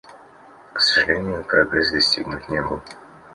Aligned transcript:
К 0.73 0.79
сожалению, 0.79 1.43
прогресс 1.45 1.91
достигнут 1.91 2.49
не 2.49 2.59
был. 2.63 2.81